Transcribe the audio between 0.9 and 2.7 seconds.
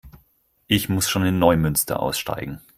schon in Neumünster aussteigen